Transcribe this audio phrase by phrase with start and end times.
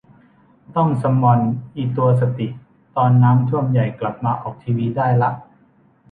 [0.75, 1.39] ต้องซัมมอน
[1.75, 2.47] อิตัวสติ
[2.95, 5.29] ตอนน้ำท่วมใหญ่กลับมาออกทีวีได้ละ